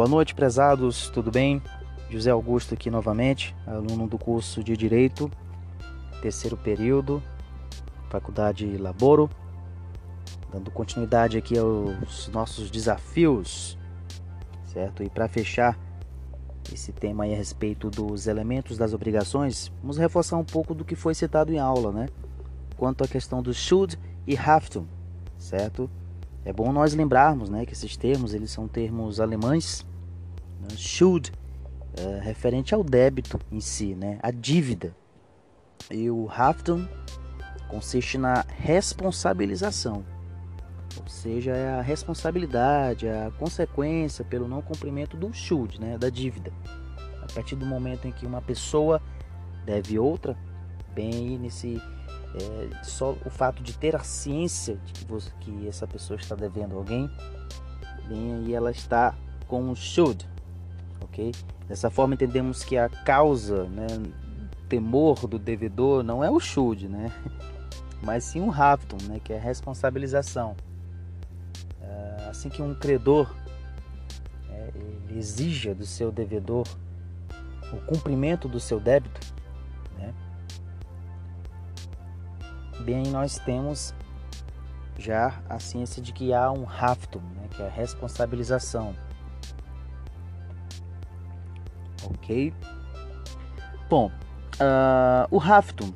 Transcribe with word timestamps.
Boa 0.00 0.08
noite, 0.08 0.34
prezados, 0.34 1.10
tudo 1.10 1.30
bem? 1.30 1.62
José 2.08 2.30
Augusto 2.30 2.72
aqui 2.72 2.90
novamente, 2.90 3.54
aluno 3.66 4.08
do 4.08 4.16
curso 4.16 4.64
de 4.64 4.74
Direito, 4.74 5.30
terceiro 6.22 6.56
período, 6.56 7.22
Faculdade 8.08 8.78
Laboro, 8.78 9.28
dando 10.50 10.70
continuidade 10.70 11.36
aqui 11.36 11.58
aos 11.58 12.28
nossos 12.28 12.70
desafios, 12.70 13.76
certo? 14.72 15.02
E 15.02 15.10
para 15.10 15.28
fechar 15.28 15.78
esse 16.72 16.92
tema 16.92 17.24
aí 17.24 17.34
a 17.34 17.36
respeito 17.36 17.90
dos 17.90 18.26
elementos 18.26 18.78
das 18.78 18.94
obrigações, 18.94 19.70
vamos 19.82 19.98
reforçar 19.98 20.38
um 20.38 20.44
pouco 20.44 20.74
do 20.74 20.82
que 20.82 20.94
foi 20.94 21.14
citado 21.14 21.52
em 21.52 21.58
aula, 21.58 21.92
né? 21.92 22.08
Quanto 22.74 23.04
à 23.04 23.06
questão 23.06 23.42
do 23.42 23.52
should 23.52 23.98
e 24.26 24.34
have 24.34 24.70
to, 24.70 24.86
certo? 25.36 25.90
É 26.42 26.54
bom 26.54 26.72
nós 26.72 26.94
lembrarmos, 26.94 27.50
né, 27.50 27.66
que 27.66 27.74
esses 27.74 27.98
termos 27.98 28.32
eles 28.32 28.50
são 28.50 28.66
termos 28.66 29.20
alemães. 29.20 29.84
Né? 30.60 30.68
Should 30.76 31.32
é, 31.96 32.20
referente 32.20 32.74
ao 32.74 32.84
débito 32.84 33.38
em 33.50 33.60
si, 33.60 33.94
né, 33.94 34.18
a 34.22 34.30
dívida. 34.30 34.94
E 35.90 36.10
o 36.10 36.28
have 36.30 36.62
to 36.62 36.86
consiste 37.68 38.18
na 38.18 38.44
responsabilização, 38.48 40.04
ou 41.00 41.08
seja, 41.08 41.52
é 41.52 41.78
a 41.78 41.82
responsabilidade, 41.82 43.08
a 43.08 43.30
consequência 43.38 44.24
pelo 44.24 44.48
não 44.48 44.60
cumprimento 44.60 45.16
do 45.16 45.32
should, 45.32 45.80
né, 45.80 45.96
da 45.96 46.10
dívida. 46.10 46.52
A 47.22 47.32
partir 47.32 47.56
do 47.56 47.64
momento 47.64 48.06
em 48.06 48.12
que 48.12 48.26
uma 48.26 48.42
pessoa 48.42 49.00
deve 49.64 49.98
outra, 49.98 50.36
bem 50.94 51.38
nesse 51.38 51.80
é, 52.34 52.84
só 52.84 53.16
o 53.24 53.30
fato 53.30 53.62
de 53.62 53.76
ter 53.76 53.96
a 53.96 54.00
ciência 54.00 54.76
de 54.84 54.92
que, 54.92 55.04
você, 55.04 55.30
que 55.40 55.68
essa 55.68 55.86
pessoa 55.86 56.18
está 56.18 56.34
devendo 56.34 56.76
alguém, 56.76 57.10
bem 58.08 58.34
aí 58.34 58.54
ela 58.54 58.70
está 58.70 59.14
com 59.46 59.70
o 59.70 59.76
should, 59.76 60.28
ok? 61.02 61.32
Dessa 61.68 61.90
forma 61.90 62.14
entendemos 62.14 62.64
que 62.64 62.76
a 62.76 62.88
causa, 62.88 63.64
né, 63.64 63.86
temor 64.68 65.26
do 65.26 65.38
devedor 65.38 66.02
não 66.02 66.22
é 66.22 66.30
o 66.30 66.40
should, 66.40 66.88
né? 66.88 67.12
Mas 68.02 68.24
sim 68.24 68.40
um 68.40 68.48
raptum, 68.48 68.96
né, 69.08 69.20
que 69.22 69.32
é 69.32 69.36
a 69.36 69.40
responsabilização. 69.40 70.56
É, 71.82 72.28
assim 72.30 72.48
que 72.48 72.62
um 72.62 72.74
credor 72.74 73.34
é, 74.48 74.70
exija 75.10 75.74
do 75.74 75.84
seu 75.84 76.10
devedor 76.10 76.66
o 77.72 77.76
cumprimento 77.86 78.48
do 78.48 78.58
seu 78.58 78.80
débito, 78.80 79.20
né? 79.96 80.12
bem 82.80 83.04
nós 83.08 83.38
temos 83.38 83.94
já 84.98 85.40
a 85.48 85.58
ciência 85.58 86.02
de 86.02 86.12
que 86.12 86.32
há 86.32 86.50
um 86.50 86.64
raftum, 86.64 87.20
né, 87.20 87.48
que 87.50 87.62
é 87.62 87.66
a 87.66 87.70
responsabilização. 87.70 88.94
Ok? 92.04 92.52
Bom, 93.88 94.10
uh, 94.54 95.26
o 95.30 95.38
raftum 95.38 95.92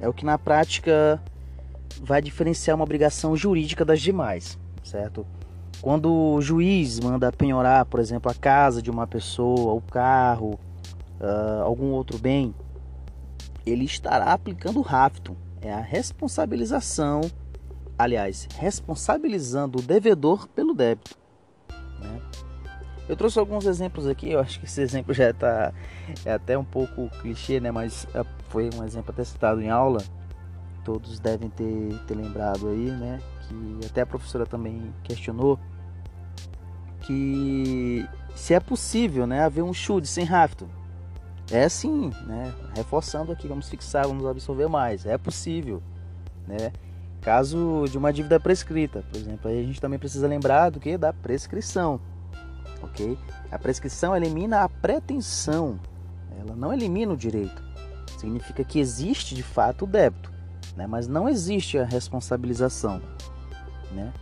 é 0.00 0.08
o 0.08 0.12
que 0.12 0.24
na 0.24 0.38
prática 0.38 1.22
vai 2.02 2.20
diferenciar 2.20 2.74
uma 2.74 2.84
obrigação 2.84 3.36
jurídica 3.36 3.84
das 3.84 4.00
demais, 4.00 4.58
certo? 4.82 5.26
Quando 5.80 6.12
o 6.12 6.40
juiz 6.40 6.98
manda 7.00 7.30
penhorar, 7.30 7.84
por 7.84 8.00
exemplo, 8.00 8.30
a 8.30 8.34
casa 8.34 8.80
de 8.80 8.90
uma 8.90 9.06
pessoa, 9.06 9.74
o 9.74 9.80
carro, 9.80 10.58
uh, 11.20 11.62
algum 11.62 11.90
outro 11.92 12.18
bem, 12.18 12.54
ele 13.66 13.84
estará 13.84 14.32
aplicando 14.32 14.78
o 14.78 14.82
raftum, 14.82 15.36
é 15.60 15.72
a 15.72 15.80
responsabilização, 15.80 17.20
aliás, 17.98 18.48
responsabilizando 18.56 19.78
o 19.78 19.82
devedor 19.82 20.48
pelo 20.48 20.74
débito. 20.74 21.23
Eu 23.08 23.16
trouxe 23.16 23.38
alguns 23.38 23.66
exemplos 23.66 24.06
aqui, 24.06 24.30
eu 24.30 24.40
acho 24.40 24.58
que 24.58 24.64
esse 24.64 24.80
exemplo 24.80 25.12
já 25.12 25.30
está 25.30 25.72
é 26.24 26.32
até 26.32 26.56
um 26.56 26.64
pouco 26.64 27.10
clichê, 27.20 27.60
né? 27.60 27.70
mas 27.70 28.06
é, 28.14 28.24
foi 28.48 28.70
um 28.74 28.84
exemplo 28.84 29.10
até 29.10 29.22
citado 29.24 29.60
em 29.60 29.68
aula. 29.68 30.02
Todos 30.84 31.18
devem 31.18 31.50
ter, 31.50 31.98
ter 32.06 32.14
lembrado 32.14 32.68
aí, 32.68 32.90
né? 32.90 33.18
Que 33.48 33.86
até 33.86 34.02
a 34.02 34.06
professora 34.06 34.44
também 34.44 34.92
questionou 35.02 35.58
que 37.00 38.06
se 38.34 38.52
é 38.52 38.60
possível 38.60 39.26
né, 39.26 39.42
haver 39.42 39.62
um 39.62 39.72
chute 39.72 40.06
sem 40.06 40.24
rafto. 40.24 40.68
É 41.50 41.68
sim, 41.68 42.10
né? 42.26 42.52
Reforçando 42.74 43.32
aqui, 43.32 43.46
vamos 43.46 43.68
fixar, 43.68 44.06
vamos 44.06 44.26
absorver 44.26 44.68
mais. 44.68 45.04
É 45.06 45.16
possível, 45.16 45.82
né? 46.46 46.72
Caso 47.20 47.86
de 47.90 47.96
uma 47.96 48.12
dívida 48.12 48.38
prescrita, 48.38 49.02
por 49.10 49.18
exemplo, 49.18 49.50
aí 49.50 49.60
a 49.60 49.66
gente 49.66 49.80
também 49.80 49.98
precisa 49.98 50.26
lembrar 50.26 50.70
do 50.70 50.78
que 50.78 50.98
da 50.98 51.12
prescrição, 51.12 51.98
ok? 52.84 53.18
A 53.50 53.58
prescrição 53.58 54.16
elimina 54.16 54.62
a 54.62 54.68
pretensão, 54.68 55.78
ela 56.38 56.54
não 56.54 56.72
elimina 56.72 57.12
o 57.12 57.16
direito. 57.16 57.62
Significa 58.18 58.64
que 58.64 58.78
existe 58.78 59.34
de 59.34 59.42
fato 59.42 59.84
o 59.84 59.88
débito, 59.88 60.32
né? 60.76 60.86
Mas 60.86 61.06
não 61.06 61.28
existe 61.28 61.78
a 61.78 61.84
responsabilização, 61.84 63.00
né? 63.92 64.12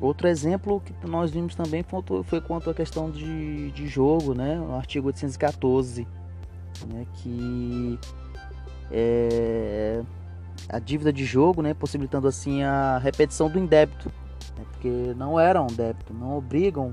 Outro 0.00 0.28
exemplo 0.28 0.80
que 0.80 1.06
nós 1.06 1.30
vimos 1.30 1.54
também 1.54 1.84
foi 2.24 2.40
quanto 2.40 2.68
à 2.68 2.74
questão 2.74 3.10
de, 3.10 3.70
de 3.70 3.88
jogo, 3.88 4.34
né? 4.34 4.60
O 4.60 4.74
artigo 4.74 5.06
814, 5.06 6.06
né? 6.86 7.06
que 7.14 7.98
é 8.90 10.02
a 10.68 10.78
dívida 10.78 11.12
de 11.12 11.24
jogo, 11.24 11.62
né? 11.62 11.72
possibilitando 11.72 12.28
assim 12.28 12.62
a 12.62 12.98
repetição 12.98 13.48
do 13.48 13.58
indébito, 13.58 14.12
né? 14.58 14.64
porque 14.72 15.14
não 15.16 15.40
era 15.40 15.62
um 15.62 15.66
débito, 15.66 16.12
não 16.12 16.36
obrigam 16.36 16.92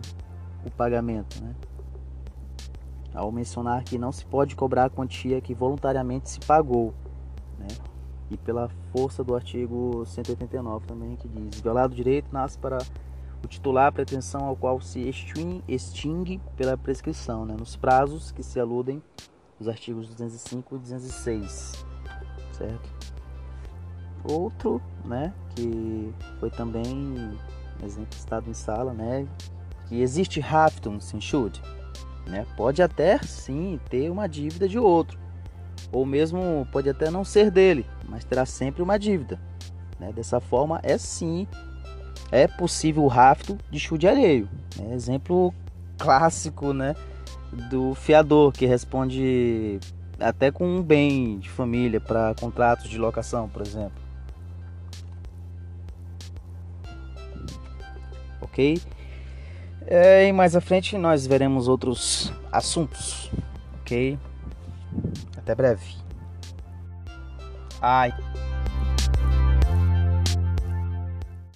o 0.65 0.71
pagamento. 0.71 1.41
Né? 1.43 1.55
Ao 3.13 3.31
mencionar 3.31 3.83
que 3.83 3.97
não 3.97 4.11
se 4.11 4.25
pode 4.25 4.55
cobrar 4.55 4.85
a 4.85 4.89
quantia 4.89 5.39
que 5.41 5.53
voluntariamente 5.53 6.29
se 6.29 6.39
pagou. 6.39 6.93
Né? 7.59 7.67
e 8.33 8.37
pela 8.37 8.69
força 8.91 9.23
do 9.23 9.35
artigo 9.35 10.03
189 10.05 10.87
também, 10.87 11.15
que 11.15 11.27
diz: 11.27 11.61
violado 11.61 11.93
o 11.93 11.95
direito 11.95 12.27
nasce 12.31 12.57
para 12.57 12.79
o 13.43 13.47
titular 13.47 13.87
a 13.87 13.91
pretensão 13.91 14.45
ao 14.45 14.55
qual 14.55 14.81
se 14.81 14.99
extingue 15.67 16.41
pela 16.55 16.77
prescrição, 16.77 17.45
né, 17.45 17.55
nos 17.57 17.75
prazos 17.75 18.31
que 18.31 18.41
se 18.41 18.59
aludem 18.59 19.01
os 19.59 19.67
artigos 19.67 20.07
205 20.07 20.75
e 20.75 20.79
206, 20.79 21.85
certo? 22.53 23.13
Outro, 24.23 24.81
né, 25.03 25.33
que 25.55 26.13
foi 26.39 26.49
também 26.49 27.37
exemplo 27.83 28.17
citado 28.17 28.49
em 28.49 28.53
sala, 28.53 28.93
né, 28.93 29.27
que 29.93 30.01
existe 30.01 30.41
haftung 30.41 30.99
sin 30.99 31.21
schuld, 31.21 31.61
né? 32.25 32.47
Pode 32.57 32.81
até 32.81 33.19
sim 33.19 33.79
ter 33.91 34.09
uma 34.09 34.27
dívida 34.27 34.67
de 34.67 34.79
outro, 34.79 35.19
ou 35.91 36.03
mesmo 36.03 36.67
pode 36.71 36.89
até 36.89 37.11
não 37.11 37.23
ser 37.23 37.51
dele, 37.51 37.85
mas 38.09 38.23
terá 38.23 38.43
sempre 38.43 38.81
uma 38.81 38.97
dívida. 38.97 39.39
Né? 39.99 40.11
Dessa 40.11 40.39
forma, 40.39 40.79
é 40.81 40.97
sim 40.97 41.47
é 42.31 42.47
possível 42.47 43.03
o 43.03 43.07
rafto 43.07 43.55
de 43.69 43.79
chute 43.79 44.07
alheio. 44.07 44.49
Né? 44.75 44.95
Exemplo 44.95 45.53
clássico 45.99 46.73
né? 46.73 46.95
do 47.69 47.93
fiador 47.93 48.51
que 48.51 48.65
responde 48.65 49.79
até 50.19 50.49
com 50.49 50.65
um 50.65 50.81
bem 50.81 51.37
de 51.37 51.51
família 51.51 52.01
para 52.01 52.33
contratos 52.33 52.89
de 52.89 52.97
locação, 52.97 53.47
por 53.47 53.61
exemplo. 53.61 54.01
Ok? 58.41 58.81
É, 59.87 60.27
e 60.27 60.33
mais 60.33 60.55
à 60.55 60.61
frente 60.61 60.97
nós 60.97 61.27
veremos 61.27 61.67
outros 61.67 62.31
assuntos. 62.51 63.31
Ok? 63.81 64.17
Até 65.37 65.53
breve. 65.53 65.83
Ai. 67.81 68.13